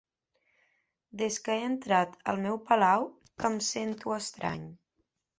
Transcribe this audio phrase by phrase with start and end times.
[1.21, 3.05] Des que he entrat al meu palau
[3.43, 4.65] que em sento estrany.